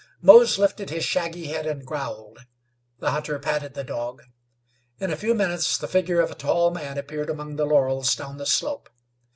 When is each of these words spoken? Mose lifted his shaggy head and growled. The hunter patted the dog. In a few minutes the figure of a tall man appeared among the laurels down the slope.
Mose 0.19 0.57
lifted 0.57 0.89
his 0.89 1.05
shaggy 1.05 1.45
head 1.49 1.67
and 1.67 1.85
growled. 1.85 2.39
The 2.97 3.11
hunter 3.11 3.37
patted 3.37 3.75
the 3.75 3.83
dog. 3.83 4.23
In 4.99 5.11
a 5.11 5.15
few 5.15 5.35
minutes 5.35 5.77
the 5.77 5.87
figure 5.87 6.21
of 6.21 6.31
a 6.31 6.33
tall 6.33 6.71
man 6.71 6.97
appeared 6.97 7.29
among 7.29 7.55
the 7.55 7.67
laurels 7.67 8.15
down 8.15 8.37
the 8.37 8.47
slope. 8.47 8.89